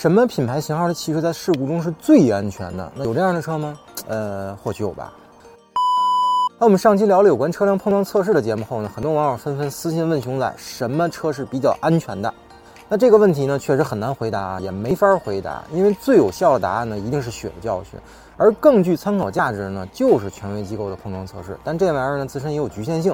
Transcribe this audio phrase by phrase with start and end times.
[0.00, 2.92] 什么品牌型号的汽车在事故中是最安全的？
[2.94, 3.76] 那有这样的车吗？
[4.06, 5.12] 呃，或许有吧。
[6.56, 12.32] 那我们上期聊了有关车辆碰撞测试的节目后呢，很多网友纷纷私信问熊仔，什么车是比较安全的？
[12.88, 17.98] 那这个问题呢，确实很难回答啊，也没法回答，因为最有效的答案呢，一定是血的教训，
[18.36, 21.58] 而更具参考价值呢，就是权威机构的碰撞测试。
[21.64, 23.12] 但这玩意儿呢，自身也有局限性。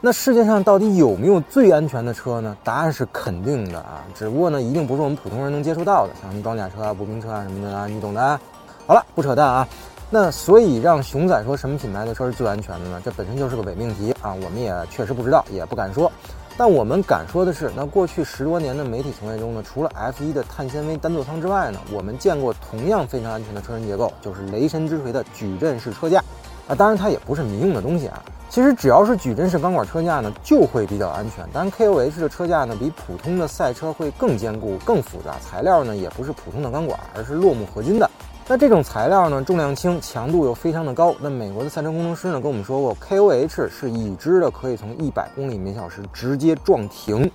[0.00, 2.56] 那世界上到底有没有最安全的车呢？
[2.62, 8.22] 答案是肯定的啊，只不过呢，一定不是我们普通人能接触到的，像什么装甲车啊、步兵车啊什么的啊，你懂的。
[8.22, 8.40] 啊
[8.86, 9.68] 好了，不扯淡啊。
[10.08, 13.02] 那所以让熊仔说什么品牌的车是最安全的呢？
[13.04, 16.10] 这本身就是个伪命题啊，我们也确实不知道，也不敢说。
[16.56, 26.22] 但我们敢说的是，那过去十多年的媒体从业中呢，除了 F1 的碳纤维单座舱之外呢，我们见过同样非常安全的车身结构，就是雷神之锤的矩阵式车架。
[26.68, 28.22] 啊，当然它也不是民用的东西啊。
[28.50, 31.44] 其实只要是矩阵式钢管车架呢，就会比较安全。
[31.52, 38.10] 当然，KOH 的车架呢，比普通的赛车会更坚固、更复杂，材料呢也不是普通的钢管，而是落木合金的。
[38.46, 41.14] 那这种材料呢，重量轻，强度又非常的高。
[41.20, 47.30] 那美国的赛车工程师呢跟我们说过，KOH 是已知的可以从一百公里每小时直接撞停，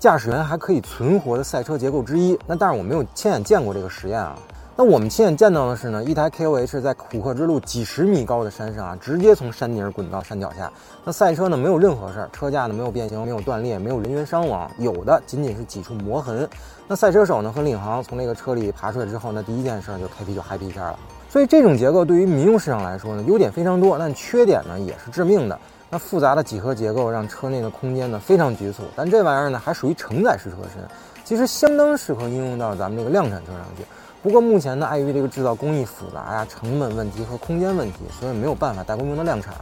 [0.00, 2.36] 驾驶员还可以存活的赛车结构之一。
[2.44, 4.36] 那但是我没有亲眼见过这个实验啊。
[4.78, 10.70] 那我们亲眼见到的是呢，一台 KOH 在虎克之路几十米高的山上啊，直接从山顶滚到山脚下。
[11.02, 16.46] 那赛车呢没有任何事儿，车架呢没有变形，没有断裂，没有人员伤亡，有的仅仅是几处磨痕。
[16.86, 20.98] 那赛车手呢和领航从那个车里爬出来之后，那第一件事就开皮就嗨皮一下了。
[21.30, 25.58] 所以这种结构对于民用市场来说呢，优点非常多，但缺点呢也是致命的。
[25.88, 30.86] 那复杂的几何结构让车内的空间呢非常局促，但这玩意儿呢还属于承载式车身，
[31.24, 33.82] 其实相当适合应用到咱们这个量产车上去。
[34.22, 39.54] 不过目前呢，碍于这个制造工艺复杂呀、成本问题和空间问题，所以没有办法大规模的量产。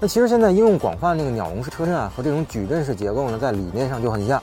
[0.00, 4.42] 那其实现在应用广泛这个鸟笼式车身啊，和这种矩阵式结构呢，在理念上就很像，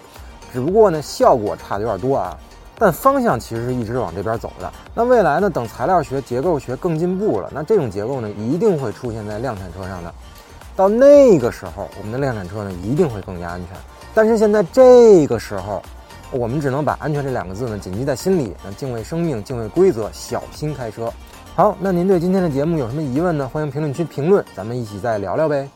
[0.53, 2.37] 只不过呢效果差的有点多啊。
[2.79, 4.71] 但方向其实是一直往这边走的。
[4.93, 10.13] 那未来呢，等材料学、结构学更进步了，那这种结构呢，一定会出现在量产车上的。
[10.75, 13.75] 到那个时候，我们的量产车呢，一定会更加安全。
[14.13, 15.81] 但是现在这个时候。
[16.31, 21.11] 我们只能把“安全”这两个字呢谨记在心里，那敬畏生命，敬畏规则，小心开车。
[21.55, 23.49] 好，那您对今天的节目有什么疑问呢？
[23.51, 25.67] 欢迎评论区评论，咱们一起再聊聊呗。